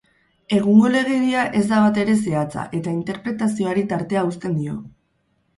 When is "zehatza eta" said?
2.29-2.97